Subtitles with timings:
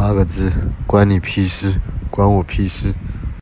[0.00, 0.50] 八个字
[0.86, 1.78] 关你屁事
[2.10, 2.94] 关我屁事。